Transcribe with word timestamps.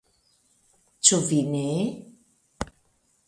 Ĉu 1.09 1.19
vi 1.31 1.41
ne? 1.49 1.65